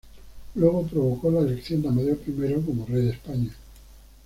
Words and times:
Luego 0.55 0.81
provocó 0.87 1.29
la 1.29 1.41
elección 1.41 1.83
de 1.83 1.89
Amadeo 1.89 2.17
I 2.25 2.61
como 2.65 2.87
rey 2.87 3.03
de 3.03 3.11
España. 3.11 3.51